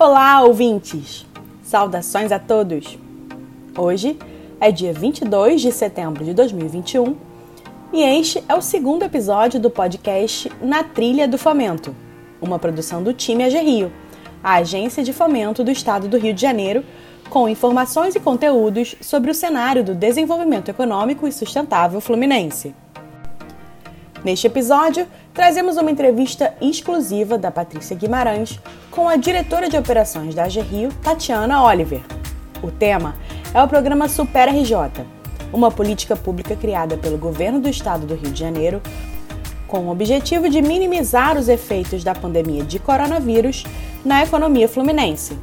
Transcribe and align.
Olá, 0.00 0.42
ouvintes! 0.42 1.26
Saudações 1.60 2.30
a 2.30 2.38
todos! 2.38 2.96
Hoje 3.76 4.16
é 4.60 4.70
dia 4.70 4.92
22 4.92 5.60
de 5.60 5.72
setembro 5.72 6.24
de 6.24 6.32
2021 6.32 7.16
e 7.92 8.04
este 8.04 8.40
é 8.48 8.54
o 8.54 8.62
segundo 8.62 9.02
episódio 9.02 9.58
do 9.58 9.68
podcast 9.68 10.52
Na 10.62 10.84
Trilha 10.84 11.26
do 11.26 11.36
Fomento, 11.36 11.96
uma 12.40 12.60
produção 12.60 13.02
do 13.02 13.12
time 13.12 13.42
AG 13.42 13.58
Rio, 13.58 13.92
a 14.40 14.58
agência 14.58 15.02
de 15.02 15.12
fomento 15.12 15.64
do 15.64 15.70
estado 15.72 16.06
do 16.06 16.16
Rio 16.16 16.32
de 16.32 16.42
Janeiro, 16.42 16.84
com 17.28 17.48
informações 17.48 18.14
e 18.14 18.20
conteúdos 18.20 18.94
sobre 19.00 19.32
o 19.32 19.34
cenário 19.34 19.82
do 19.82 19.96
desenvolvimento 19.96 20.68
econômico 20.68 21.26
e 21.26 21.32
sustentável 21.32 22.00
fluminense. 22.00 22.72
Neste 24.24 24.46
episódio, 24.46 25.08
trazemos 25.38 25.76
uma 25.76 25.88
entrevista 25.88 26.52
exclusiva 26.60 27.38
da 27.38 27.48
Patrícia 27.48 27.94
Guimarães 27.94 28.58
com 28.90 29.08
a 29.08 29.14
diretora 29.14 29.68
de 29.68 29.76
operações 29.76 30.34
da 30.34 30.42
AG 30.42 30.60
Rio, 30.60 30.92
Tatiana 31.00 31.62
Oliver. 31.62 32.00
O 32.60 32.72
tema 32.72 33.14
é 33.54 33.62
o 33.62 33.68
programa 33.68 34.08
Super 34.08 34.48
RJ, 34.48 34.74
uma 35.52 35.70
política 35.70 36.16
pública 36.16 36.56
criada 36.56 36.96
pelo 36.96 37.16
governo 37.16 37.60
do 37.60 37.68
estado 37.68 38.04
do 38.04 38.16
Rio 38.16 38.32
de 38.32 38.40
Janeiro 38.40 38.82
com 39.68 39.86
o 39.86 39.90
objetivo 39.92 40.50
de 40.50 40.60
minimizar 40.60 41.38
os 41.38 41.48
efeitos 41.48 42.02
da 42.02 42.16
pandemia 42.16 42.64
de 42.64 42.80
coronavírus 42.80 43.62
na 44.04 44.24
economia 44.24 44.68
fluminense. 44.68 45.38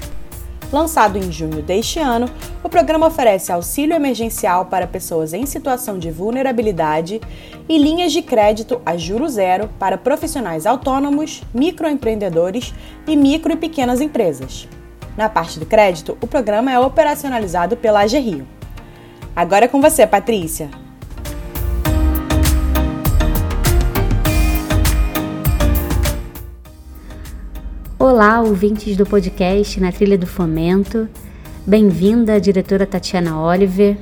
Lançado 0.75 1.17
em 1.17 1.31
junho 1.31 1.61
deste 1.61 1.99
ano, 1.99 2.29
o 2.61 2.67
programa 2.67 3.07
oferece 3.07 3.49
auxílio 3.49 3.95
emergencial 3.95 4.65
para 4.65 4.85
pessoas 4.85 5.31
em 5.31 5.45
situação 5.45 5.97
de 5.97 6.11
vulnerabilidade 6.11 7.21
e 7.69 7.77
linhas 7.77 8.11
de 8.11 8.21
crédito 8.21 8.81
a 8.85 8.97
juro 8.97 9.25
zero 9.29 9.69
para 9.79 9.97
profissionais 9.97 10.65
autônomos, 10.65 11.41
microempreendedores 11.53 12.73
e 13.07 13.15
micro 13.15 13.53
e 13.53 13.55
pequenas 13.55 14.01
empresas. 14.01 14.67
Na 15.15 15.29
parte 15.29 15.61
do 15.61 15.65
crédito, 15.65 16.17
o 16.19 16.27
programa 16.27 16.69
é 16.69 16.77
operacionalizado 16.77 17.77
pela 17.77 18.01
AG 18.01 18.19
Rio. 18.19 18.45
Agora 19.33 19.63
é 19.63 19.69
com 19.69 19.79
você, 19.79 20.05
Patrícia. 20.05 20.69
Olá, 28.07 28.39
ouvintes 28.39 28.95
do 28.95 29.03
podcast 29.03 29.79
Na 29.79 29.91
Trilha 29.91 30.15
do 30.15 30.27
Fomento. 30.27 31.09
Bem-vinda, 31.65 32.39
diretora 32.39 32.85
Tatiana 32.85 33.41
Oliver. 33.41 33.97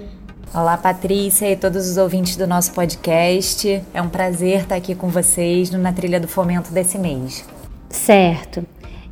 Olá, 0.53 0.75
Patrícia 0.75 1.49
e 1.49 1.55
todos 1.55 1.89
os 1.89 1.95
ouvintes 1.95 2.35
do 2.35 2.45
nosso 2.45 2.73
podcast. 2.73 3.81
É 3.93 4.01
um 4.01 4.09
prazer 4.09 4.63
estar 4.63 4.75
aqui 4.75 4.93
com 4.93 5.07
vocês 5.07 5.71
no 5.71 5.77
Na 5.77 5.93
Trilha 5.93 6.19
do 6.19 6.27
Fomento 6.27 6.73
desse 6.73 6.97
mês. 6.97 7.45
Certo. 7.87 8.65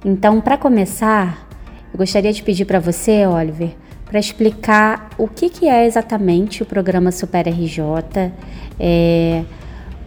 Então, 0.03 0.41
para 0.41 0.57
começar, 0.57 1.47
eu 1.93 1.97
gostaria 1.97 2.33
de 2.33 2.43
pedir 2.43 2.65
para 2.65 2.81
você, 2.81 3.25
Oliver, 3.25 3.69
para 4.05 4.19
explicar 4.19 5.11
o 5.17 5.25
que, 5.25 5.49
que 5.49 5.69
é 5.69 5.85
exatamente 5.85 6.63
o 6.63 6.65
programa 6.65 7.13
Super 7.13 7.47
RJ, 7.47 8.33
é, 8.77 9.45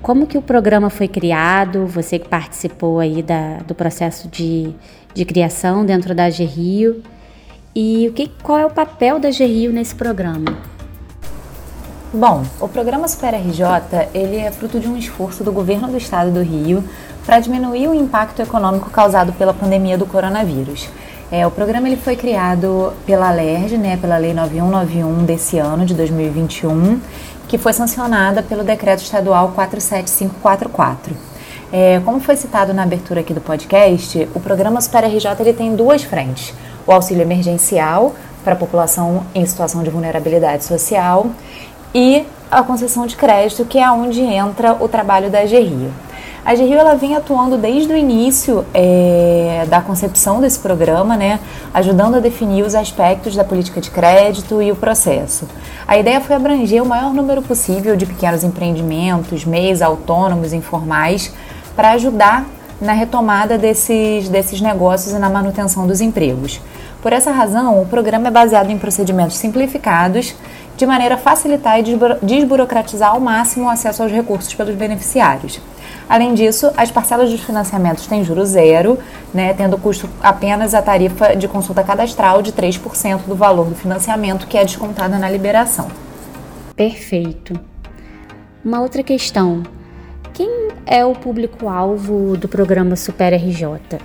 como 0.04 0.26
que 0.26 0.36
o 0.36 0.42
programa 0.42 0.90
foi 0.90 1.08
criado, 1.08 1.86
você 1.86 2.18
que 2.18 2.28
participou 2.28 3.00
aí 3.00 3.22
da, 3.22 3.60
do 3.66 3.74
processo 3.74 4.28
de, 4.28 4.70
de 5.14 5.24
criação 5.24 5.82
dentro 5.82 6.14
da 6.14 6.24
AG 6.26 6.44
Rio, 6.44 7.02
e 7.74 8.06
o 8.08 8.12
que, 8.12 8.30
qual 8.42 8.58
é 8.58 8.66
o 8.66 8.70
papel 8.70 9.18
da 9.18 9.28
AG 9.28 9.42
Rio 9.46 9.72
nesse 9.72 9.94
programa? 9.94 10.58
Bom, 12.12 12.44
o 12.60 12.68
programa 12.68 13.08
Super 13.08 13.32
RJ 13.32 14.10
ele 14.12 14.36
é 14.36 14.50
fruto 14.50 14.78
de 14.78 14.86
um 14.86 14.94
esforço 14.94 15.42
do 15.42 15.50
governo 15.50 15.88
do 15.88 15.96
estado 15.96 16.30
do 16.30 16.42
Rio 16.42 16.84
para 17.24 17.40
diminuir 17.40 17.88
o 17.88 17.94
impacto 17.94 18.42
econômico 18.42 18.90
causado 18.90 19.32
pela 19.32 19.54
pandemia 19.54 19.96
do 19.96 20.04
coronavírus. 20.04 20.86
É, 21.36 21.44
o 21.44 21.50
programa 21.50 21.88
ele 21.88 21.96
foi 21.96 22.14
criado 22.14 22.92
pela 23.04 23.28
LERJ, 23.32 23.76
né, 23.76 23.96
pela 23.96 24.16
Lei 24.16 24.32
9191 24.32 25.24
desse 25.24 25.58
ano, 25.58 25.84
de 25.84 25.92
2021, 25.92 27.00
que 27.48 27.58
foi 27.58 27.72
sancionada 27.72 28.40
pelo 28.40 28.62
Decreto 28.62 29.02
Estadual 29.02 29.50
47544. 29.52 31.12
É, 31.72 32.00
como 32.04 32.20
foi 32.20 32.36
citado 32.36 32.72
na 32.72 32.84
abertura 32.84 33.18
aqui 33.18 33.34
do 33.34 33.40
podcast, 33.40 34.28
o 34.32 34.38
programa 34.38 34.80
Super 34.80 35.06
RJ 35.06 35.34
ele 35.40 35.52
tem 35.52 35.74
duas 35.74 36.04
frentes: 36.04 36.54
o 36.86 36.92
auxílio 36.92 37.22
emergencial 37.22 38.14
para 38.44 38.52
a 38.52 38.56
população 38.56 39.26
em 39.34 39.44
situação 39.44 39.82
de 39.82 39.90
vulnerabilidade 39.90 40.62
social 40.62 41.26
e 41.92 42.24
a 42.48 42.62
concessão 42.62 43.08
de 43.08 43.16
crédito, 43.16 43.64
que 43.64 43.80
é 43.80 43.90
onde 43.90 44.20
entra 44.20 44.74
o 44.74 44.86
trabalho 44.86 45.28
da 45.28 45.42
GRIO. 45.42 45.90
A 46.44 46.54
GRIO 46.54 46.74
ela 46.74 46.94
vem 46.94 47.16
atuando 47.16 47.56
desde 47.56 47.90
o 47.90 47.96
início 47.96 48.66
é, 48.74 49.64
da 49.66 49.80
concepção 49.80 50.42
desse 50.42 50.58
programa, 50.58 51.16
né, 51.16 51.40
ajudando 51.72 52.16
a 52.16 52.20
definir 52.20 52.62
os 52.66 52.74
aspectos 52.74 53.34
da 53.34 53.42
política 53.42 53.80
de 53.80 53.90
crédito 53.90 54.60
e 54.60 54.70
o 54.70 54.76
processo. 54.76 55.48
A 55.88 55.96
ideia 55.96 56.20
foi 56.20 56.36
abranger 56.36 56.82
o 56.82 56.86
maior 56.86 57.14
número 57.14 57.40
possível 57.40 57.96
de 57.96 58.04
pequenos 58.04 58.44
empreendimentos, 58.44 59.46
MEIs, 59.46 59.80
autônomos, 59.80 60.52
informais, 60.52 61.32
para 61.74 61.92
ajudar 61.92 62.44
na 62.78 62.92
retomada 62.92 63.56
desses, 63.56 64.28
desses 64.28 64.60
negócios 64.60 65.14
e 65.14 65.18
na 65.18 65.30
manutenção 65.30 65.86
dos 65.86 66.02
empregos. 66.02 66.60
Por 67.00 67.10
essa 67.14 67.30
razão, 67.30 67.80
o 67.80 67.86
programa 67.86 68.28
é 68.28 68.30
baseado 68.30 68.68
em 68.68 68.76
procedimentos 68.76 69.38
simplificados, 69.38 70.34
de 70.76 70.84
maneira 70.84 71.14
a 71.14 71.18
facilitar 71.18 71.80
e 71.80 71.84
desburocratizar 72.22 73.12
ao 73.12 73.20
máximo 73.20 73.64
o 73.64 73.70
acesso 73.70 74.02
aos 74.02 74.12
recursos 74.12 74.52
pelos 74.52 74.74
beneficiários. 74.74 75.58
Além 76.08 76.34
disso, 76.34 76.70
as 76.76 76.90
parcelas 76.90 77.30
dos 77.30 77.40
financiamentos 77.40 78.06
têm 78.06 78.22
juro 78.22 78.44
zero, 78.44 78.98
né, 79.32 79.54
tendo 79.54 79.78
custo 79.78 80.08
apenas 80.22 80.74
a 80.74 80.82
tarifa 80.82 81.34
de 81.34 81.48
consulta 81.48 81.82
cadastral 81.82 82.42
de 82.42 82.52
3% 82.52 83.22
do 83.26 83.34
valor 83.34 83.66
do 83.66 83.74
financiamento, 83.74 84.46
que 84.46 84.58
é 84.58 84.64
descontada 84.64 85.18
na 85.18 85.30
liberação. 85.30 85.88
Perfeito. 86.76 87.58
Uma 88.62 88.80
outra 88.80 89.02
questão: 89.02 89.62
quem 90.32 90.68
é 90.86 91.04
o 91.04 91.14
público-alvo 91.14 92.36
do 92.36 92.48
programa 92.48 92.96
Super 92.96 93.32
RJ? 93.32 93.98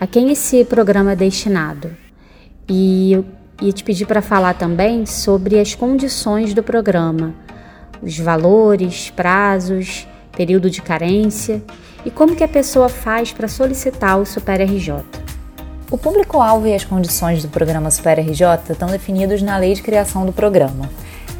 A 0.00 0.06
quem 0.06 0.30
esse 0.30 0.64
programa 0.64 1.12
é 1.12 1.16
destinado? 1.16 1.90
E 2.68 3.12
eu 3.12 3.24
ia 3.60 3.72
te 3.72 3.84
pedir 3.84 4.06
para 4.06 4.22
falar 4.22 4.54
também 4.54 5.04
sobre 5.04 5.58
as 5.58 5.74
condições 5.74 6.54
do 6.54 6.62
programa, 6.62 7.34
os 8.00 8.18
valores, 8.18 9.10
prazos 9.10 10.06
período 10.38 10.70
de 10.70 10.80
carência 10.80 11.60
e 12.06 12.10
como 12.12 12.36
que 12.36 12.44
a 12.44 12.48
pessoa 12.48 12.88
faz 12.88 13.32
para 13.32 13.48
solicitar 13.48 14.16
o 14.20 14.24
Super 14.24 14.60
RJ. 14.62 14.94
O 15.90 15.98
público-alvo 15.98 16.68
e 16.68 16.74
as 16.74 16.84
condições 16.84 17.42
do 17.42 17.48
programa 17.48 17.90
Super 17.90 18.20
RJ 18.20 18.70
estão 18.70 18.88
definidos 18.88 19.42
na 19.42 19.58
lei 19.58 19.74
de 19.74 19.82
criação 19.82 20.24
do 20.24 20.32
programa. 20.32 20.88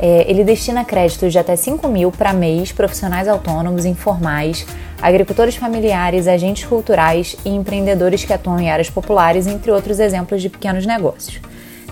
É, 0.00 0.28
ele 0.28 0.42
destina 0.42 0.84
créditos 0.84 1.32
de 1.32 1.38
até 1.38 1.54
5 1.54 1.86
mil 1.86 2.10
para 2.10 2.32
MEIs, 2.32 2.72
profissionais 2.72 3.28
autônomos, 3.28 3.84
informais, 3.84 4.66
agricultores 5.00 5.54
familiares, 5.54 6.26
agentes 6.26 6.64
culturais 6.64 7.36
e 7.44 7.50
empreendedores 7.50 8.24
que 8.24 8.32
atuam 8.32 8.58
em 8.58 8.68
áreas 8.68 8.90
populares, 8.90 9.46
entre 9.46 9.70
outros 9.70 10.00
exemplos 10.00 10.42
de 10.42 10.48
pequenos 10.48 10.84
negócios. 10.84 11.40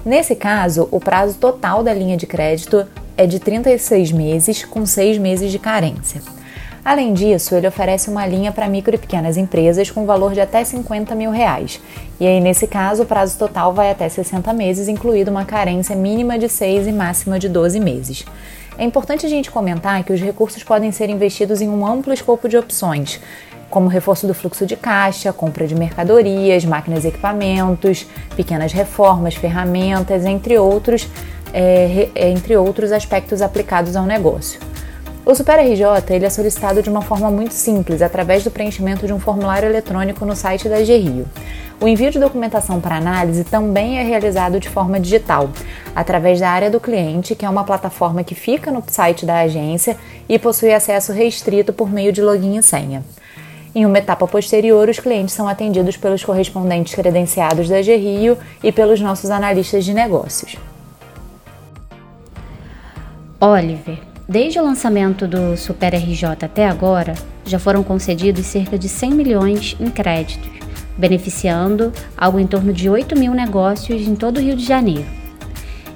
Nesse 0.04 0.34
caso, 0.34 0.88
o 0.90 0.98
prazo 0.98 1.34
total 1.38 1.84
da 1.84 1.94
linha 1.94 2.16
de 2.16 2.26
crédito 2.26 2.84
é 3.16 3.26
de 3.26 3.38
36 3.38 4.10
meses, 4.12 4.64
com 4.64 4.84
6 4.84 5.18
meses 5.18 5.52
de 5.52 5.58
carência. 5.58 6.35
Além 6.86 7.12
disso, 7.12 7.56
ele 7.56 7.66
oferece 7.66 8.08
uma 8.08 8.24
linha 8.24 8.52
para 8.52 8.68
micro 8.68 8.94
e 8.94 8.98
pequenas 8.98 9.36
empresas 9.36 9.90
com 9.90 10.06
valor 10.06 10.32
de 10.32 10.40
até 10.40 10.62
50 10.62 11.16
mil 11.16 11.32
reais. 11.32 11.80
E 12.20 12.24
aí, 12.24 12.40
nesse 12.40 12.68
caso, 12.68 13.02
o 13.02 13.06
prazo 13.06 13.36
total 13.36 13.74
vai 13.74 13.90
até 13.90 14.08
60 14.08 14.52
meses, 14.52 14.86
incluído 14.86 15.28
uma 15.28 15.44
carência 15.44 15.96
mínima 15.96 16.38
de 16.38 16.48
6 16.48 16.86
e 16.86 16.92
máxima 16.92 17.40
de 17.40 17.48
12 17.48 17.80
meses. 17.80 18.24
É 18.78 18.84
importante 18.84 19.26
a 19.26 19.28
gente 19.28 19.50
comentar 19.50 20.04
que 20.04 20.12
os 20.12 20.20
recursos 20.20 20.62
podem 20.62 20.92
ser 20.92 21.10
investidos 21.10 21.60
em 21.60 21.68
um 21.68 21.84
amplo 21.84 22.14
escopo 22.14 22.48
de 22.48 22.56
opções, 22.56 23.20
como 23.68 23.88
reforço 23.88 24.24
do 24.28 24.32
fluxo 24.32 24.64
de 24.64 24.76
caixa, 24.76 25.32
compra 25.32 25.66
de 25.66 25.74
mercadorias, 25.74 26.64
máquinas 26.64 27.04
e 27.04 27.08
equipamentos, 27.08 28.06
pequenas 28.36 28.72
reformas, 28.72 29.34
ferramentas, 29.34 30.24
entre 30.24 30.56
outros, 30.56 31.08
é, 31.52 32.10
entre 32.14 32.56
outros 32.56 32.92
aspectos 32.92 33.42
aplicados 33.42 33.96
ao 33.96 34.06
negócio. 34.06 34.75
O 35.28 35.34
Super 35.34 35.58
RJ 35.58 36.14
ele 36.14 36.24
é 36.24 36.30
solicitado 36.30 36.80
de 36.80 36.88
uma 36.88 37.02
forma 37.02 37.28
muito 37.32 37.52
simples, 37.52 38.00
através 38.00 38.44
do 38.44 38.50
preenchimento 38.52 39.08
de 39.08 39.12
um 39.12 39.18
formulário 39.18 39.68
eletrônico 39.68 40.24
no 40.24 40.36
site 40.36 40.68
da 40.68 40.80
GRIO. 40.80 41.26
O 41.80 41.88
envio 41.88 42.12
de 42.12 42.20
documentação 42.20 42.80
para 42.80 42.94
análise 42.94 43.42
também 43.42 43.98
é 43.98 44.04
realizado 44.04 44.60
de 44.60 44.68
forma 44.68 45.00
digital, 45.00 45.50
através 45.96 46.38
da 46.38 46.48
área 46.48 46.70
do 46.70 46.78
cliente, 46.78 47.34
que 47.34 47.44
é 47.44 47.50
uma 47.50 47.64
plataforma 47.64 48.22
que 48.22 48.36
fica 48.36 48.70
no 48.70 48.84
site 48.86 49.26
da 49.26 49.40
agência 49.40 49.96
e 50.28 50.38
possui 50.38 50.72
acesso 50.72 51.12
restrito 51.12 51.72
por 51.72 51.90
meio 51.90 52.12
de 52.12 52.22
login 52.22 52.56
e 52.56 52.62
senha. 52.62 53.02
Em 53.74 53.84
uma 53.84 53.98
etapa 53.98 54.28
posterior, 54.28 54.88
os 54.88 55.00
clientes 55.00 55.34
são 55.34 55.48
atendidos 55.48 55.96
pelos 55.96 56.24
correspondentes 56.24 56.94
credenciados 56.94 57.68
da 57.68 57.82
GRIO 57.82 58.38
e 58.62 58.70
pelos 58.70 59.00
nossos 59.00 59.28
analistas 59.28 59.84
de 59.84 59.92
negócios. 59.92 60.56
Oliver, 63.40 63.98
Desde 64.28 64.58
o 64.58 64.64
lançamento 64.64 65.26
do 65.26 65.56
Super 65.56 65.94
RJ 65.94 66.44
até 66.44 66.66
agora, 66.66 67.14
já 67.44 67.58
foram 67.58 67.82
concedidos 67.82 68.46
cerca 68.46 68.78
de 68.78 68.88
100 68.88 69.10
milhões 69.12 69.76
em 69.78 69.90
créditos 69.90 70.56
beneficiando 70.96 71.92
algo 72.16 72.38
em 72.38 72.46
torno 72.46 72.72
de 72.72 72.88
8 72.88 73.16
mil 73.16 73.34
negócios 73.34 74.02
em 74.02 74.14
todo 74.14 74.38
o 74.38 74.40
Rio 74.40 74.56
de 74.56 74.64
Janeiro. 74.64 75.06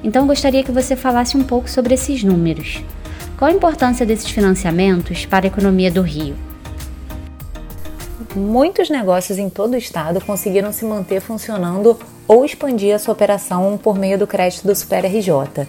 Então, 0.02 0.26
gostaria 0.26 0.62
que 0.62 0.72
você 0.72 0.96
falasse 0.96 1.36
um 1.36 1.42
pouco 1.42 1.68
sobre 1.68 1.94
esses 1.94 2.22
números. 2.22 2.82
Qual 3.38 3.50
a 3.50 3.54
importância 3.54 4.04
desses 4.04 4.30
financiamentos 4.30 5.26
para 5.26 5.46
a 5.46 5.48
economia 5.48 5.90
do 5.90 6.02
Rio? 6.02 6.34
Muitos 8.34 8.88
negócios 8.88 9.38
em 9.38 9.50
todo 9.50 9.74
o 9.74 9.76
estado 9.76 10.20
conseguiram 10.20 10.72
se 10.72 10.84
manter 10.84 11.20
funcionando 11.20 11.98
ou 12.28 12.44
expandir 12.44 12.94
a 12.94 12.98
sua 12.98 13.12
operação 13.12 13.78
por 13.82 13.98
meio 13.98 14.18
do 14.18 14.26
crédito 14.26 14.66
do 14.66 14.74
Super 14.74 15.04
RJ. 15.04 15.66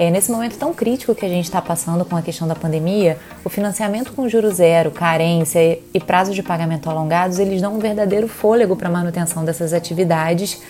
É, 0.00 0.10
nesse 0.10 0.32
momento 0.32 0.56
tão 0.56 0.72
crítico 0.72 1.14
que 1.14 1.26
a 1.26 1.28
gente 1.28 1.44
está 1.44 1.60
passando 1.60 2.06
com 2.06 2.16
a 2.16 2.22
questão 2.22 2.48
da 2.48 2.54
pandemia, 2.54 3.18
o 3.44 3.50
financiamento 3.50 4.14
com 4.14 4.26
juro 4.30 4.50
zero, 4.50 4.90
carência 4.90 5.78
e 5.92 6.00
prazos 6.00 6.34
de 6.34 6.42
pagamento 6.42 6.88
alongados, 6.88 7.38
eles 7.38 7.60
dão 7.60 7.74
um 7.74 7.78
verdadeiro 7.78 8.26
fôlego 8.26 8.74
para 8.74 8.88
a 8.88 8.90
manutenção 8.90 9.44
dessas 9.44 9.74
atividades 9.74 10.62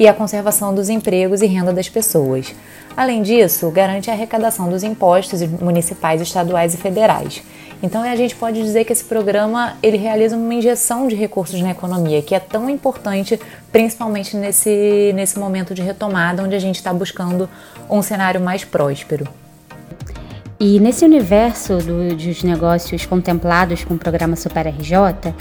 e 0.00 0.08
a 0.08 0.14
conservação 0.14 0.74
dos 0.74 0.88
empregos 0.88 1.42
e 1.42 1.46
renda 1.46 1.74
das 1.74 1.86
pessoas. 1.86 2.54
Além 2.96 3.20
disso, 3.22 3.70
garante 3.70 4.10
a 4.10 4.14
arrecadação 4.14 4.70
dos 4.70 4.82
impostos 4.82 5.42
municipais, 5.42 6.22
estaduais 6.22 6.72
e 6.72 6.78
federais. 6.78 7.42
Então 7.82 8.02
a 8.02 8.16
gente 8.16 8.34
pode 8.34 8.62
dizer 8.62 8.86
que 8.86 8.94
esse 8.94 9.04
programa 9.04 9.74
ele 9.82 9.98
realiza 9.98 10.38
uma 10.38 10.54
injeção 10.54 11.06
de 11.06 11.14
recursos 11.14 11.60
na 11.60 11.70
economia, 11.70 12.22
que 12.22 12.34
é 12.34 12.40
tão 12.40 12.70
importante, 12.70 13.38
principalmente 13.70 14.38
nesse, 14.38 15.12
nesse 15.14 15.38
momento 15.38 15.74
de 15.74 15.82
retomada, 15.82 16.42
onde 16.42 16.54
a 16.54 16.58
gente 16.58 16.76
está 16.76 16.94
buscando 16.94 17.46
um 17.88 18.00
cenário 18.00 18.40
mais 18.40 18.64
próspero. 18.64 19.28
E 20.58 20.80
nesse 20.80 21.04
universo 21.04 21.76
do, 21.76 22.14
dos 22.14 22.42
negócios 22.42 23.04
contemplados 23.04 23.84
com 23.84 23.94
o 23.94 23.98
programa 23.98 24.34
Super 24.34 24.66
RJ, 24.66 25.34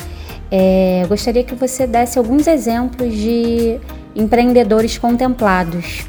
é, 0.51 1.05
gostaria 1.07 1.43
que 1.43 1.55
você 1.55 1.85
desse 1.85 2.17
alguns 2.17 2.47
exemplos 2.47 3.13
de 3.13 3.79
empreendedores 4.15 4.97
contemplados. 4.97 6.05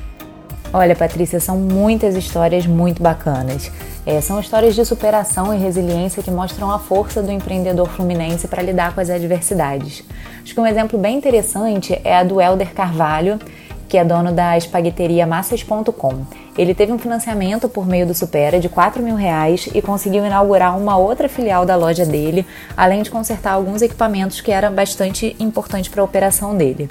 Olha, 0.73 0.94
Patrícia, 0.94 1.41
são 1.41 1.58
muitas 1.58 2.14
histórias 2.14 2.67
muito 2.67 3.02
bacanas. 3.02 3.70
É, 4.06 4.20
são 4.20 4.41
histórias 4.41 4.75
de 4.75 4.85
superação 4.85 5.52
e 5.52 5.58
resiliência 5.58 6.23
que 6.23 6.31
mostram 6.31 6.70
a 6.70 6.79
força 6.79 7.23
do 7.23 7.31
empreendedor 7.31 7.88
fluminense 7.88 8.49
para 8.49 8.62
lidar 8.62 8.94
com 8.94 9.00
as 9.00 9.11
adversidades. 9.11 10.05
Acho 10.43 10.55
que 10.55 10.61
um 10.61 10.67
exemplo 10.67 10.99
bem 10.99 11.19
interessante 11.19 12.00
é 12.02 12.17
a 12.17 12.25
do 12.25 12.41
Helder 12.41 12.73
Carvalho, 12.73 13.38
que 13.88 13.99
é 13.99 14.05
dono 14.05 14.32
da 14.32 14.56
espagueteria 14.56 15.26
massas.com. 15.26 16.25
Ele 16.56 16.73
teve 16.73 16.93
um 16.93 16.99
financiamento 16.99 17.69
por 17.69 17.85
meio 17.85 18.06
do 18.06 18.14
Supera 18.14 18.61
de 18.61 18.69
4 18.69 19.03
mil 19.03 19.17
reais 19.17 19.69
e 19.75 19.82
conseguiu 19.82 20.25
inaugurar 20.25 20.79
uma 20.79 20.96
outra 20.96 21.29
filial 21.29 21.67
da 21.67 21.75
loja 21.75 22.06
dele, 22.06 22.46
além 22.76 23.03
de 23.03 23.11
consertar 23.11 23.53
alguns 23.53 23.82
equipamentos 23.82 24.41
que 24.41 24.53
eram 24.53 24.73
bastante 24.73 25.35
importantes 25.41 25.91
para 25.91 26.00
a 26.00 26.05
operação 26.05 26.56
dele. 26.56 26.88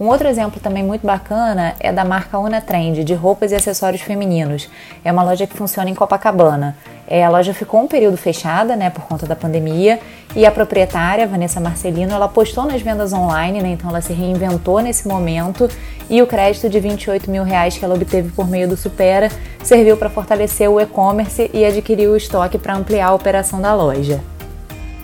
Um 0.00 0.06
outro 0.06 0.26
exemplo 0.26 0.58
também 0.62 0.82
muito 0.82 1.06
bacana 1.06 1.74
é 1.78 1.92
da 1.92 2.06
marca 2.06 2.38
Una 2.38 2.62
Trend, 2.62 3.04
de 3.04 3.12
roupas 3.12 3.52
e 3.52 3.54
acessórios 3.54 4.00
femininos. 4.00 4.66
É 5.04 5.12
uma 5.12 5.22
loja 5.22 5.46
que 5.46 5.54
funciona 5.54 5.90
em 5.90 5.94
Copacabana. 5.94 6.74
É, 7.06 7.22
a 7.22 7.28
loja 7.28 7.52
ficou 7.52 7.82
um 7.82 7.86
período 7.86 8.16
fechada, 8.16 8.74
né, 8.76 8.88
por 8.88 9.04
conta 9.04 9.26
da 9.26 9.36
pandemia, 9.36 10.00
e 10.34 10.46
a 10.46 10.50
proprietária, 10.50 11.26
Vanessa 11.26 11.60
Marcelino, 11.60 12.14
ela 12.14 12.24
apostou 12.24 12.64
nas 12.64 12.80
vendas 12.80 13.12
online, 13.12 13.60
né, 13.60 13.68
então 13.72 13.90
ela 13.90 14.00
se 14.00 14.14
reinventou 14.14 14.80
nesse 14.80 15.06
momento, 15.06 15.68
e 16.08 16.22
o 16.22 16.26
crédito 16.26 16.70
de 16.70 16.80
28 16.80 17.30
mil 17.30 17.44
reais 17.44 17.76
que 17.76 17.84
ela 17.84 17.94
obteve 17.94 18.30
por 18.30 18.48
meio 18.48 18.66
do 18.66 18.78
Supera 18.78 19.28
serviu 19.62 19.98
para 19.98 20.08
fortalecer 20.08 20.70
o 20.70 20.80
e-commerce 20.80 21.50
e 21.52 21.62
adquirir 21.62 22.08
o 22.08 22.16
estoque 22.16 22.56
para 22.56 22.74
ampliar 22.74 23.08
a 23.08 23.14
operação 23.14 23.60
da 23.60 23.74
loja. 23.74 24.18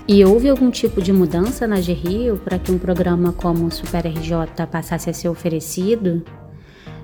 E 0.09 0.25
houve 0.25 0.49
algum 0.49 0.71
tipo 0.71 1.03
de 1.03 1.13
mudança 1.13 1.67
na 1.67 1.81
GRIO 1.81 2.37
para 2.37 2.61
que 2.61 2.71
um 2.71 2.79
programa 2.79 3.33
como 3.33 3.67
o 3.67 3.73
Super 3.73 4.07
RJ 4.07 4.65
passasse 4.71 5.11
a 5.11 5.13
ser 5.13 5.29
oferecido? 5.29 6.23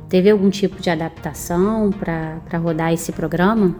Teve 0.08 0.30
algum 0.30 0.48
tipo 0.48 0.80
de 0.80 0.88
adaptação 0.88 1.90
para 1.90 2.58
rodar 2.58 2.92
esse 2.92 3.10
programa? 3.10 3.74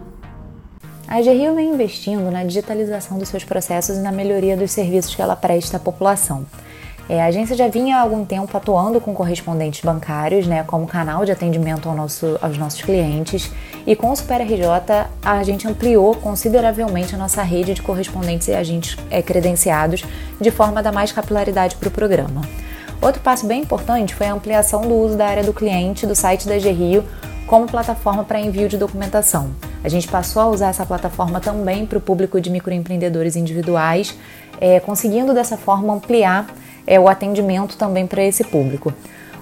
A 1.07 1.21
GRIO 1.21 1.55
vem 1.55 1.73
investindo 1.73 2.29
na 2.29 2.43
digitalização 2.43 3.17
dos 3.17 3.29
seus 3.29 3.45
processos 3.45 3.95
e 3.95 4.01
na 4.01 4.11
melhoria 4.11 4.57
dos 4.57 4.71
serviços 4.71 5.15
que 5.15 5.21
ela 5.21 5.37
presta 5.37 5.77
à 5.77 5.79
população. 5.79 6.45
É, 7.09 7.21
a 7.21 7.25
agência 7.25 7.55
já 7.55 7.67
vinha 7.67 7.97
há 7.97 8.01
algum 8.01 8.23
tempo 8.23 8.55
atuando 8.55 9.01
com 9.01 9.13
correspondentes 9.13 9.83
bancários, 9.83 10.47
né, 10.47 10.63
como 10.63 10.87
canal 10.87 11.25
de 11.25 11.31
atendimento 11.31 11.89
ao 11.89 11.95
nosso, 11.95 12.37
aos 12.41 12.57
nossos 12.57 12.81
clientes, 12.81 13.51
e 13.85 13.95
com 13.95 14.09
o 14.09 14.15
Super 14.15 14.41
RJ 14.41 14.63
a 15.23 15.43
gente 15.43 15.67
ampliou 15.67 16.15
consideravelmente 16.15 17.13
a 17.13 17.17
nossa 17.17 17.43
rede 17.43 17.73
de 17.73 17.81
correspondentes 17.81 18.47
e 18.47 18.53
agentes 18.53 18.97
é, 19.09 19.21
credenciados, 19.21 20.05
de 20.39 20.49
forma 20.49 20.79
a 20.79 20.83
dar 20.83 20.93
mais 20.93 21.11
capilaridade 21.11 21.75
para 21.75 21.89
o 21.89 21.91
programa. 21.91 22.41
Outro 23.01 23.21
passo 23.21 23.45
bem 23.45 23.63
importante 23.63 24.15
foi 24.15 24.27
a 24.27 24.33
ampliação 24.33 24.83
do 24.83 24.93
uso 24.93 25.17
da 25.17 25.27
área 25.27 25.43
do 25.43 25.53
cliente 25.53 26.07
do 26.07 26.15
site 26.15 26.47
da 26.47 26.57
GRIO 26.57 27.03
como 27.45 27.67
plataforma 27.67 28.23
para 28.23 28.39
envio 28.39 28.69
de 28.69 28.77
documentação. 28.77 29.51
A 29.83 29.89
gente 29.89 30.07
passou 30.07 30.41
a 30.41 30.47
usar 30.47 30.69
essa 30.69 30.85
plataforma 30.85 31.41
também 31.41 31.85
para 31.85 31.97
o 31.97 32.01
público 32.01 32.39
de 32.39 32.49
microempreendedores 32.49 33.35
individuais, 33.35 34.17
é, 34.61 34.79
conseguindo 34.79 35.33
dessa 35.33 35.57
forma 35.57 35.93
ampliar 35.93 36.47
é, 36.85 36.99
o 36.99 37.07
atendimento 37.07 37.77
também 37.77 38.05
para 38.07 38.23
esse 38.23 38.43
público. 38.43 38.93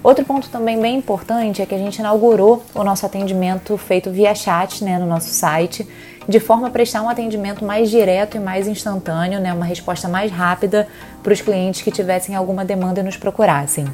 Outro 0.03 0.25
ponto 0.25 0.49
também 0.49 0.81
bem 0.81 0.97
importante 0.97 1.61
é 1.61 1.65
que 1.65 1.75
a 1.75 1.77
gente 1.77 1.99
inaugurou 1.99 2.63
o 2.73 2.83
nosso 2.83 3.05
atendimento 3.05 3.77
feito 3.77 4.09
via 4.09 4.33
chat 4.33 4.83
né, 4.83 4.97
no 4.97 5.05
nosso 5.05 5.29
site, 5.29 5.87
de 6.27 6.39
forma 6.39 6.67
a 6.67 6.71
prestar 6.71 7.03
um 7.03 7.09
atendimento 7.09 7.63
mais 7.63 7.89
direto 7.89 8.35
e 8.35 8.39
mais 8.39 8.67
instantâneo, 8.67 9.39
né, 9.39 9.53
uma 9.53 9.65
resposta 9.65 10.07
mais 10.07 10.31
rápida 10.31 10.87
para 11.21 11.31
os 11.31 11.41
clientes 11.41 11.83
que 11.83 11.91
tivessem 11.91 12.35
alguma 12.35 12.65
demanda 12.65 12.99
e 13.01 13.03
nos 13.03 13.15
procurassem. 13.15 13.85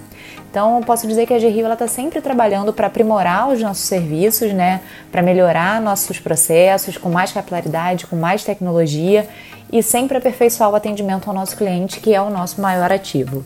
Então, 0.50 0.82
posso 0.82 1.06
dizer 1.08 1.26
que 1.26 1.34
a 1.34 1.40
GRIO 1.40 1.72
está 1.72 1.88
sempre 1.90 2.22
trabalhando 2.22 2.72
para 2.72 2.88
aprimorar 2.88 3.50
os 3.50 3.62
nossos 3.62 3.84
serviços, 3.84 4.54
né, 4.54 4.80
para 5.12 5.22
melhorar 5.22 5.82
nossos 5.82 6.20
processos 6.20 6.98
com 6.98 7.10
mais 7.10 7.34
capilaridade, 7.34 8.08
com 8.08 8.16
mais 8.16 8.46
tecnologia 8.46 9.28
e 9.72 9.84
sempre 9.84 10.18
aperfeiçoar 10.18 10.70
o 10.70 10.76
atendimento 10.76 11.28
ao 11.28 11.34
nosso 11.34 11.56
cliente, 11.58 12.00
que 12.00 12.14
é 12.14 12.22
o 12.22 12.30
nosso 12.30 12.62
maior 12.62 12.92
ativo. 12.92 13.44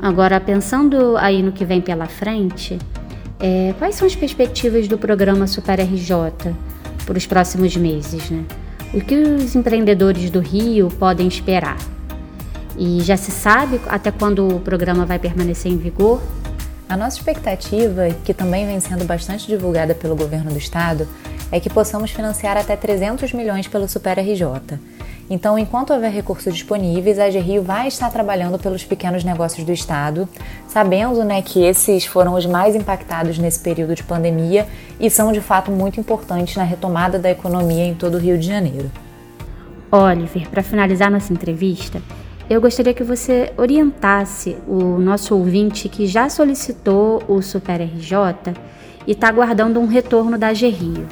Agora, 0.00 0.40
pensando 0.40 1.16
aí 1.16 1.42
no 1.42 1.52
que 1.52 1.64
vem 1.64 1.80
pela 1.80 2.06
frente, 2.06 2.78
é, 3.38 3.74
quais 3.78 3.94
são 3.94 4.06
as 4.06 4.14
perspectivas 4.14 4.88
do 4.88 4.98
programa 4.98 5.46
Super 5.46 5.80
RJ 5.80 6.54
para 7.04 7.18
os 7.18 7.26
próximos 7.26 7.76
meses? 7.76 8.30
Né? 8.30 8.44
O 8.92 9.00
que 9.00 9.14
os 9.14 9.54
empreendedores 9.54 10.30
do 10.30 10.40
Rio 10.40 10.88
podem 10.98 11.28
esperar? 11.28 11.78
E 12.76 13.00
já 13.02 13.16
se 13.16 13.30
sabe 13.30 13.80
até 13.88 14.10
quando 14.10 14.56
o 14.56 14.60
programa 14.60 15.04
vai 15.04 15.18
permanecer 15.18 15.70
em 15.70 15.76
vigor? 15.76 16.20
A 16.88 16.96
nossa 16.96 17.18
expectativa, 17.18 18.08
que 18.24 18.34
também 18.34 18.66
vem 18.66 18.80
sendo 18.80 19.04
bastante 19.04 19.46
divulgada 19.46 19.94
pelo 19.94 20.16
governo 20.16 20.50
do 20.50 20.58
estado, 20.58 21.06
é 21.50 21.58
que 21.58 21.70
possamos 21.70 22.10
financiar 22.10 22.56
até 22.56 22.76
300 22.76 23.32
milhões 23.32 23.66
pelo 23.66 23.88
Super 23.88 24.18
RJ. 24.18 24.78
Então, 25.30 25.56
enquanto 25.56 25.92
houver 25.92 26.10
recursos 26.10 26.52
disponíveis, 26.52 27.16
a 27.18 27.28
GRIO 27.28 27.62
vai 27.62 27.86
estar 27.86 28.10
trabalhando 28.10 28.58
pelos 28.58 28.82
pequenos 28.82 29.22
negócios 29.22 29.64
do 29.64 29.72
Estado, 29.72 30.28
sabendo 30.66 31.22
né, 31.22 31.40
que 31.40 31.62
esses 31.62 32.04
foram 32.04 32.34
os 32.34 32.44
mais 32.46 32.74
impactados 32.74 33.38
nesse 33.38 33.60
período 33.60 33.94
de 33.94 34.02
pandemia 34.02 34.66
e 34.98 35.08
são 35.08 35.30
de 35.30 35.40
fato 35.40 35.70
muito 35.70 36.00
importantes 36.00 36.56
na 36.56 36.64
retomada 36.64 37.16
da 37.16 37.30
economia 37.30 37.84
em 37.84 37.94
todo 37.94 38.16
o 38.16 38.18
Rio 38.18 38.36
de 38.36 38.46
Janeiro. 38.46 38.90
Oliver, 39.92 40.48
para 40.48 40.64
finalizar 40.64 41.10
nossa 41.12 41.32
entrevista, 41.32 42.02
eu 42.48 42.60
gostaria 42.60 42.92
que 42.92 43.04
você 43.04 43.52
orientasse 43.56 44.56
o 44.66 44.98
nosso 44.98 45.36
ouvinte 45.36 45.88
que 45.88 46.08
já 46.08 46.28
solicitou 46.28 47.22
o 47.28 47.40
Super 47.40 47.80
RJ 47.80 48.52
e 49.06 49.12
está 49.12 49.28
aguardando 49.28 49.78
um 49.78 49.86
retorno 49.86 50.36
da 50.36 50.52
GRIO. 50.52 51.06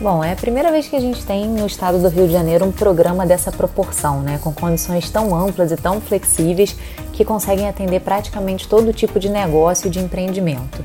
Bom, 0.00 0.22
é 0.22 0.30
a 0.30 0.36
primeira 0.36 0.70
vez 0.70 0.86
que 0.86 0.94
a 0.94 1.00
gente 1.00 1.26
tem 1.26 1.48
no 1.48 1.66
estado 1.66 1.98
do 1.98 2.08
Rio 2.08 2.28
de 2.28 2.32
Janeiro 2.32 2.64
um 2.64 2.70
programa 2.70 3.26
dessa 3.26 3.50
proporção, 3.50 4.20
né, 4.20 4.38
com 4.40 4.52
condições 4.52 5.10
tão 5.10 5.34
amplas 5.34 5.72
e 5.72 5.76
tão 5.76 6.00
flexíveis 6.00 6.76
que 7.12 7.24
conseguem 7.24 7.68
atender 7.68 8.00
praticamente 8.02 8.68
todo 8.68 8.92
tipo 8.92 9.18
de 9.18 9.28
negócio 9.28 9.88
e 9.88 9.90
de 9.90 9.98
empreendimento. 9.98 10.84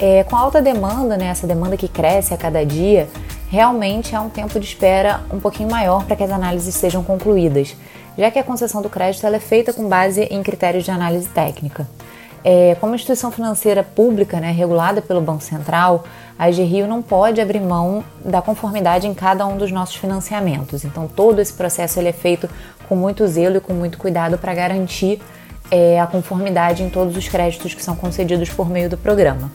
É, 0.00 0.24
com 0.24 0.34
alta 0.34 0.60
demanda, 0.60 1.16
né, 1.16 1.26
essa 1.26 1.46
demanda 1.46 1.76
que 1.76 1.86
cresce 1.86 2.34
a 2.34 2.36
cada 2.36 2.66
dia, 2.66 3.08
realmente 3.48 4.16
há 4.16 4.20
um 4.20 4.28
tempo 4.28 4.58
de 4.58 4.66
espera 4.66 5.20
um 5.32 5.38
pouquinho 5.38 5.70
maior 5.70 6.04
para 6.04 6.16
que 6.16 6.24
as 6.24 6.30
análises 6.32 6.74
sejam 6.74 7.04
concluídas, 7.04 7.76
já 8.18 8.32
que 8.32 8.38
a 8.40 8.42
concessão 8.42 8.82
do 8.82 8.90
crédito 8.90 9.24
é 9.28 9.38
feita 9.38 9.72
com 9.72 9.88
base 9.88 10.22
em 10.22 10.42
critérios 10.42 10.82
de 10.82 10.90
análise 10.90 11.28
técnica. 11.28 11.86
É, 12.42 12.74
como 12.80 12.94
instituição 12.94 13.30
financeira 13.30 13.82
pública, 13.82 14.40
né, 14.40 14.50
regulada 14.50 15.02
pelo 15.02 15.20
Banco 15.20 15.42
Central, 15.42 16.04
a 16.38 16.48
Rio 16.48 16.86
não 16.86 17.02
pode 17.02 17.40
abrir 17.40 17.60
mão 17.60 18.02
da 18.24 18.40
conformidade 18.40 19.06
em 19.06 19.12
cada 19.12 19.46
um 19.46 19.58
dos 19.58 19.70
nossos 19.70 19.96
financiamentos. 19.96 20.84
Então, 20.84 21.06
todo 21.06 21.40
esse 21.40 21.52
processo 21.52 21.98
ele 21.98 22.08
é 22.08 22.12
feito 22.12 22.48
com 22.88 22.96
muito 22.96 23.26
zelo 23.26 23.58
e 23.58 23.60
com 23.60 23.74
muito 23.74 23.98
cuidado 23.98 24.38
para 24.38 24.54
garantir 24.54 25.20
é, 25.70 26.00
a 26.00 26.06
conformidade 26.06 26.82
em 26.82 26.88
todos 26.88 27.14
os 27.14 27.28
créditos 27.28 27.74
que 27.74 27.84
são 27.84 27.94
concedidos 27.94 28.48
por 28.48 28.70
meio 28.70 28.88
do 28.88 28.96
programa. 28.96 29.50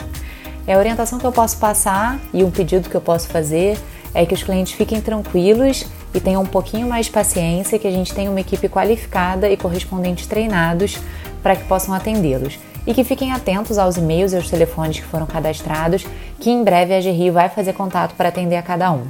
É 0.68 0.74
a 0.74 0.78
orientação 0.78 1.18
que 1.18 1.26
eu 1.26 1.32
posso 1.32 1.58
passar 1.58 2.20
e 2.34 2.44
um 2.44 2.52
pedido 2.52 2.90
que 2.90 2.96
eu 2.96 3.02
posso 3.02 3.28
fazer 3.28 3.78
é 4.14 4.26
que 4.26 4.34
os 4.34 4.44
clientes 4.44 4.74
fiquem 4.74 5.02
tranquilos 5.02 5.86
e 6.14 6.20
tenham 6.20 6.42
um 6.42 6.46
pouquinho 6.46 6.88
mais 6.88 7.08
de 7.08 7.12
paciência, 7.12 7.78
que 7.78 7.88
a 7.88 7.92
gente 7.92 8.14
tenha 8.14 8.32
uma 8.32 8.40
equipe 8.40 8.70
qualificada 8.70 9.50
e 9.50 9.58
correspondentes 9.58 10.26
treinados 10.26 10.98
para 11.44 11.56
que 11.56 11.66
possam 11.66 11.94
atendê-los. 11.94 12.58
E 12.88 12.94
que 12.94 13.04
fiquem 13.04 13.32
atentos 13.32 13.78
aos 13.78 13.98
e-mails 13.98 14.32
e 14.32 14.36
aos 14.36 14.50
telefones 14.50 15.00
que 15.00 15.06
foram 15.06 15.26
cadastrados, 15.26 16.06
que 16.40 16.52
em 16.52 16.64
breve 16.64 16.94
a 16.94 17.00
GRI 17.00 17.32
vai 17.32 17.50
fazer 17.50 17.74
contato 17.74 18.14
para 18.16 18.30
atender 18.30 18.58
a 18.58 18.62
cada 18.62 18.92
um. 18.92 19.06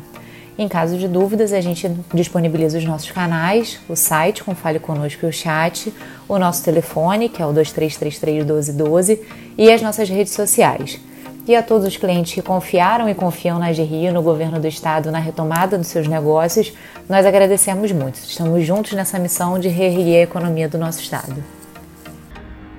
Em 0.58 0.70
caso 0.70 0.98
de 0.98 1.05
dúvidas, 1.05 1.51
a 1.51 1.60
gente 1.60 1.91
disponibiliza 2.13 2.77
os 2.77 2.86
nossos 2.86 3.12
canais, 3.12 3.77
o 3.89 3.96
site 3.96 4.41
com 4.41 4.55
Fale 4.55 4.79
Conosco 4.79 5.25
e 5.25 5.29
o 5.29 5.34
chat, 5.34 5.94
o 6.29 6.39
nosso 6.39 6.63
telefone, 6.63 7.27
que 7.27 7.41
é 7.41 7.46
o 7.46 7.51
2333 7.51 8.46
1212, 8.46 9.22
e 9.58 9.70
as 9.70 9.82
nossas 9.82 10.08
redes 10.08 10.32
sociais. 10.32 10.98
E 11.46 11.53
a 11.53 11.62
todos 11.62 11.86
os 11.86 11.98
clientes 11.98 12.34
que 12.34 12.41
confiaram 12.41 13.10
e 13.10 13.13
confiam 13.13 13.60
na 13.60 13.72
GRI, 13.72 14.10
no 14.12 14.22
governo 14.22 14.58
do 14.58 14.67
estado, 14.67 15.12
na 15.12 15.20
retomada 15.20 15.77
dos 15.77 15.88
seus 15.88 16.08
negócios, 16.08 16.72
nós 17.10 17.25
agradecemos 17.25 17.91
muito. 17.91 18.15
Estamos 18.15 18.65
juntos 18.65 18.94
nessa 18.94 19.20
missão 19.20 19.60
de 19.60 19.67
reerguer 19.67 20.22
a 20.22 20.24
economia 20.24 20.70
do 20.70 20.77
nosso 20.77 21.01
estado. 21.01 21.44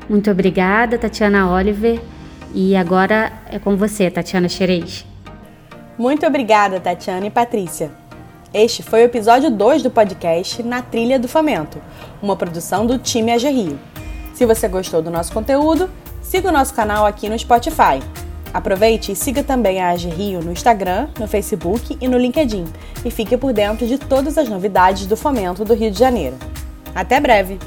Muito 0.09 0.31
obrigada, 0.31 0.99
Tatiana 0.99 1.51
Oliver. 1.51 2.01
E 2.55 2.77
agora 2.77 3.33
é 3.51 3.59
com 3.59 3.77
você, 3.77 4.11
Tatiana 4.11 4.49
Xerez. 4.49 5.05
Muito 5.99 6.27
obrigada, 6.27 6.81
Tatiana 6.81 7.27
e 7.27 7.31
Patrícia. 7.31 7.91
Este 8.55 8.83
foi 8.83 9.03
o 9.03 9.05
episódio 9.05 9.51
2 9.51 9.83
do 9.83 9.91
podcast 9.91 10.63
Na 10.63 10.81
Trilha 10.81 11.19
do 11.19 11.29
Fomento, 11.29 11.79
uma 12.23 12.37
produção 12.37 12.87
do 12.87 12.99
time 12.99 13.33
AG 13.33 13.49
Rio. 13.49 13.79
Se 14.33 14.47
você 14.47 14.69
gostou 14.69 15.03
do 15.03 15.11
nosso 15.11 15.33
conteúdo, 15.33 15.91
siga 16.23 16.49
o 16.49 16.53
nosso 16.53 16.73
canal 16.73 17.05
aqui 17.05 17.29
no 17.29 17.39
Spotify. 17.39 18.01
Aproveite 18.55 19.13
e 19.13 19.17
siga 19.17 19.43
também 19.43 19.83
a 19.83 19.91
AG 19.91 20.09
Rio 20.09 20.41
no 20.41 20.53
Instagram, 20.53 21.09
no 21.19 21.27
Facebook 21.27 21.99
e 22.01 22.09
no 22.09 22.17
LinkedIn 22.17 22.65
e 23.05 23.11
fique 23.11 23.37
por 23.37 23.53
dentro 23.53 23.87
de 23.87 23.99
todas 23.99 24.39
as 24.39 24.49
novidades 24.49 25.07
do 25.07 25.17
fomento 25.17 25.65
do 25.65 25.75
Rio 25.75 25.91
de 25.91 25.99
Janeiro. 25.99 26.37
Até 26.95 27.21
breve! 27.21 27.59